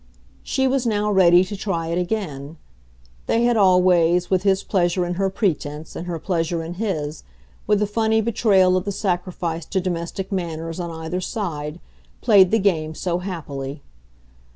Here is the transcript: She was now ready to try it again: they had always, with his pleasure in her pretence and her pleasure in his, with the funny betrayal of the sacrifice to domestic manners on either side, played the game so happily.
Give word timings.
She 0.41 0.67
was 0.67 0.87
now 0.87 1.11
ready 1.11 1.43
to 1.45 1.55
try 1.55 1.89
it 1.89 1.99
again: 1.99 2.57
they 3.27 3.43
had 3.43 3.55
always, 3.55 4.31
with 4.31 4.41
his 4.41 4.63
pleasure 4.63 5.05
in 5.05 5.13
her 5.13 5.29
pretence 5.29 5.95
and 5.95 6.07
her 6.07 6.17
pleasure 6.17 6.63
in 6.63 6.73
his, 6.81 7.21
with 7.67 7.77
the 7.77 7.85
funny 7.85 8.19
betrayal 8.19 8.75
of 8.75 8.85
the 8.85 8.91
sacrifice 8.91 9.63
to 9.67 9.79
domestic 9.79 10.31
manners 10.31 10.79
on 10.79 10.89
either 10.89 11.21
side, 11.21 11.79
played 12.19 12.49
the 12.49 12.57
game 12.57 12.95
so 12.95 13.19
happily. 13.19 13.83